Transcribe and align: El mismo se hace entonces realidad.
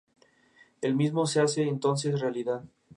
El 0.81 0.95
mismo 0.95 1.27
se 1.27 1.41
hace 1.41 1.61
entonces 1.61 2.19
realidad. 2.21 2.63